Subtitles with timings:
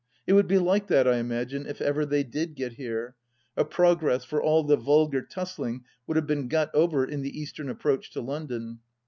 [0.25, 3.15] It would be like that, I imagine, if ever they did get here—
[3.55, 7.69] a Progress, for all the vulgar tussling would have been got over in the Eastern
[7.69, 8.79] approach to London.